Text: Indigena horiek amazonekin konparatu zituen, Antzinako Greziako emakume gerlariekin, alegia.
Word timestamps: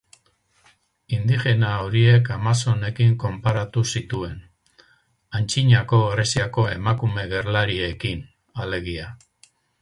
Indigena 1.17 1.73
horiek 1.81 2.31
amazonekin 2.35 3.13
konparatu 3.23 3.83
zituen, 3.99 4.39
Antzinako 5.41 6.01
Greziako 6.15 6.67
emakume 6.79 7.27
gerlariekin, 7.35 8.27
alegia. 8.67 9.09